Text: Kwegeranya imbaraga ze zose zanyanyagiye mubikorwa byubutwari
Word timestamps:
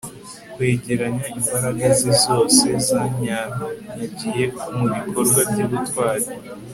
Kwegeranya 0.53 1.25
imbaraga 1.39 1.85
ze 1.99 2.11
zose 2.25 2.65
zanyanyagiye 2.87 4.43
mubikorwa 4.75 5.39
byubutwari 5.49 6.29